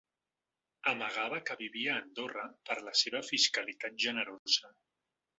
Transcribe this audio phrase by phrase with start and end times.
[0.91, 4.73] Amagava que vivia a Andorra per la seva fiscalitat generosa.